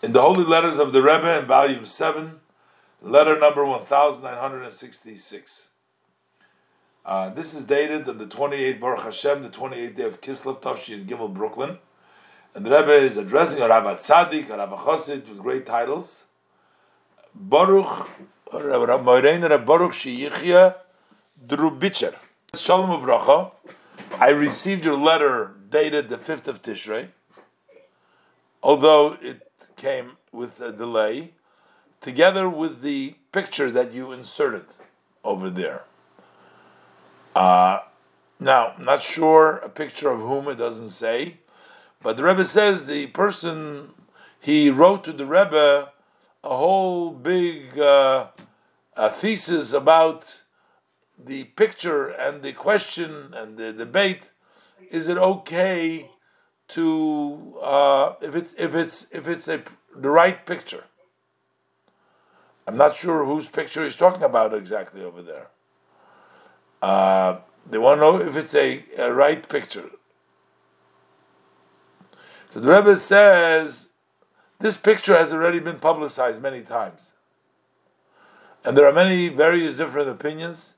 [0.00, 2.38] In the Holy Letters of the Rebbe in volume 7,
[3.02, 5.70] letter number 1966.
[7.04, 10.94] Uh, this is dated on the 28th Baruch Hashem, the 28th day of Kislev, Tavshi
[10.94, 11.78] in Gimel, Brooklyn.
[12.54, 16.26] And the Rebbe is addressing a Rabbi Tzaddik, a Rabbi Chosid with great titles.
[17.34, 18.08] Baruch,
[18.52, 20.76] Moirein, Baruch Sheyichya
[21.44, 22.14] Drubitcher.
[22.54, 23.50] Shalom Uvracha.
[24.20, 27.08] I received your letter dated the 5th of Tishrei,
[28.62, 29.47] although it
[29.78, 31.30] came with a delay,
[32.02, 34.66] together with the picture that you inserted
[35.24, 35.84] over there.
[37.34, 37.80] Uh,
[38.38, 41.38] now, not sure a picture of whom it doesn't say,
[42.02, 43.90] but the Rebbe says the person
[44.40, 45.92] he wrote to the Rebbe
[46.44, 48.28] a whole big uh,
[48.96, 50.42] a thesis about
[51.18, 54.30] the picture and the question and the debate
[54.90, 56.08] is it okay
[56.68, 59.62] to uh, if it's if it's if it's a
[60.00, 60.84] the right picture.
[62.66, 65.48] I'm not sure whose picture he's talking about exactly over there.
[66.82, 69.90] Uh, they want to know if it's a, a right picture.
[72.50, 73.90] So the Rebbe says
[74.60, 77.12] this picture has already been publicized many times.
[78.64, 80.74] And there are many various different opinions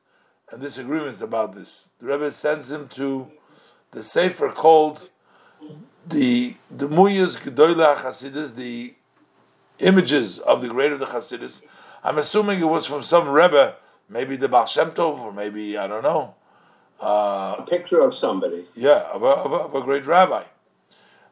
[0.51, 1.91] and disagreements about this.
[2.01, 3.31] The Rebbe sends him to
[3.93, 5.09] the Sefer called
[6.07, 8.95] the the Muyas Gedoyla Chasidis, the
[9.81, 11.63] images of the great of the Chasidis.
[12.03, 13.77] I'm assuming it was from some Rebbe,
[14.09, 16.35] maybe the Baal Shem Tov, or maybe I don't know.
[17.01, 18.65] Uh, a picture of somebody.
[18.75, 20.45] Yeah, of a, of a, of a great rabbi.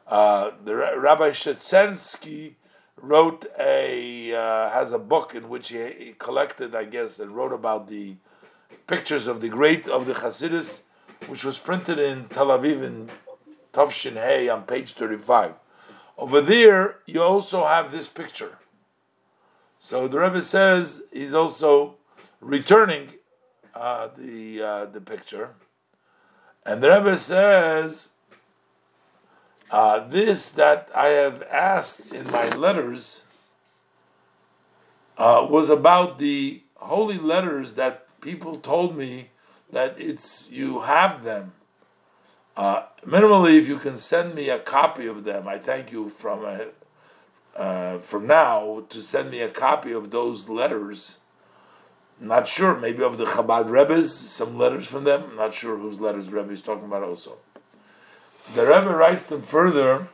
[0.07, 2.55] Uh, the Rabbi Shetzensky
[2.97, 7.53] wrote a uh, has a book in which he, he collected, I guess, and wrote
[7.53, 8.15] about the
[8.87, 10.81] pictures of the great of the Hasidus,
[11.27, 13.09] which was printed in Tel Aviv in
[13.71, 15.53] Tavshin Hay on page 35.
[16.19, 18.57] Over there, you also have this picture.
[19.79, 21.95] So the Rebbe says he's also
[22.41, 23.13] returning
[23.73, 25.51] uh, the uh, the picture,
[26.65, 28.09] and the Rebbe says
[29.71, 33.23] uh, this that I have asked in my letters
[35.17, 39.29] uh, was about the holy letters that people told me
[39.71, 41.53] that it's you have them.
[42.59, 46.43] Uh, minimally, if you can send me a copy of them, I thank you from
[46.43, 46.67] a,
[47.57, 51.19] uh, from now to send me a copy of those letters.
[52.19, 55.37] Not sure, maybe of the Chabad Rebbe's, some letters from them.
[55.37, 57.37] not sure whose letters Rebbe is talking about also.
[58.53, 60.09] The Rebbe writes them further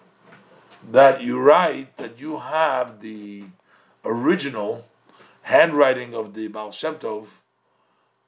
[0.88, 3.46] that you write that you have the
[4.04, 4.86] original
[5.42, 7.26] handwriting of the Baal Shem Tov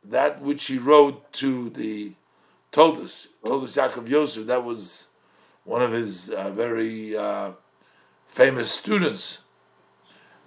[0.03, 2.13] that which he wrote to the
[2.71, 5.07] Toldus, Toldus Yaakov Yosef, that was
[5.63, 7.51] one of his uh, very uh,
[8.27, 9.39] famous students.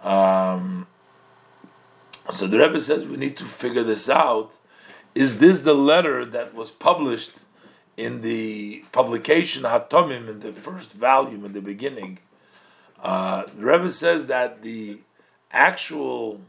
[0.03, 0.87] Um,
[2.31, 4.57] so the Rebbe says we need to figure this out.
[5.15, 7.33] Is this the letter that was published
[7.97, 12.19] in the publication Hatomim in the first volume in the beginning?
[13.03, 14.99] Uh, the Rebbe says that the
[15.51, 16.41] actual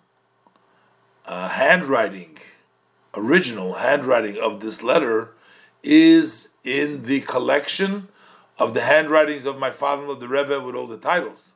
[1.25, 2.38] uh, handwriting
[3.13, 5.33] original handwriting of this letter
[5.84, 8.08] is in the collection
[8.58, 11.53] of the handwritings of my father-in-law, the Rebbe, with all the titles.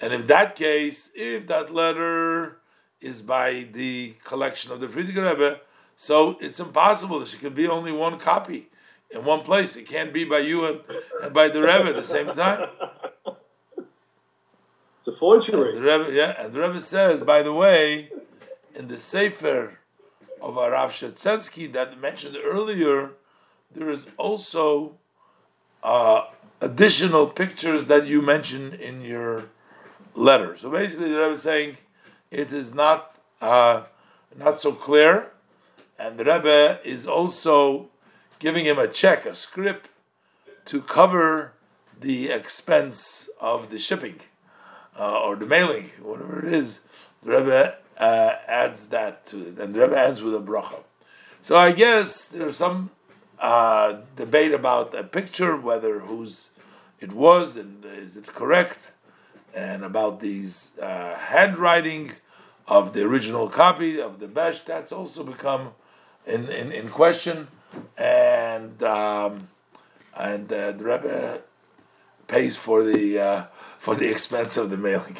[0.00, 2.58] And in that case, if that letter
[3.00, 5.60] is by the collection of the Frierdiker Rebbe,
[5.96, 7.20] so it's impossible.
[7.20, 8.68] There could be only one copy
[9.10, 9.76] in one place.
[9.76, 10.80] It can't be by you and,
[11.22, 12.68] and by the Rebbe at the same time.
[14.98, 15.76] It's a forgery.
[15.76, 18.10] And the Rebbe, yeah, and the Rebbe says, by the way,
[18.74, 19.78] in the Sefer
[20.40, 23.12] of Arav Shetzensky that mentioned earlier,
[23.74, 24.96] there is also
[25.82, 26.26] uh,
[26.60, 29.44] additional pictures that you mentioned in your
[30.14, 30.56] letter.
[30.56, 31.76] So basically, the Rebbe is saying
[32.30, 33.82] it is not uh,
[34.36, 35.30] not so clear,
[35.98, 37.88] and the Rebbe is also
[38.38, 39.88] giving him a check, a script,
[40.66, 41.52] to cover
[42.00, 44.20] the expense of the shipping
[44.98, 46.80] uh, or the mailing, whatever it is.
[47.22, 50.82] The Rebbe uh, adds that to it, and the Rebbe ends with a bracha.
[51.42, 52.90] So I guess there are some
[53.38, 56.50] uh, debate about a picture, whether whose
[57.00, 58.92] it was and is it correct,
[59.54, 62.12] and about these uh, handwriting
[62.66, 64.64] of the original copy of the Besht.
[64.64, 65.70] That's also become
[66.26, 67.48] in in, in question,
[67.98, 69.48] and um,
[70.16, 71.40] and uh, the Rebbe
[72.26, 73.44] pays for the uh,
[73.78, 75.18] for the expense of the mailing.